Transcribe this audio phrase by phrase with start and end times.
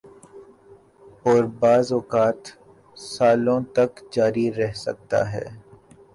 [1.25, 2.41] اوربعض اوقات
[3.11, 5.45] سالوں تک جاری رہ سکتا ہی۔